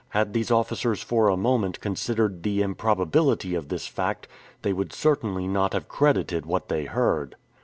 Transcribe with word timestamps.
Had 0.17 0.33
these 0.33 0.49
officers 0.49 1.03
for 1.03 1.27
a 1.29 1.37
moment 1.37 1.79
considered 1.79 2.41
the 2.41 2.63
improbability 2.63 3.53
of 3.53 3.67
this 3.69 3.85
fact, 3.85 4.27
they 4.63 4.73
would 4.73 4.93
certainly 4.93 5.47
not 5.47 5.73
have 5.73 5.87
credited 5.87 6.43
what 6.43 6.69
they 6.69 6.85
heard. 6.85 7.35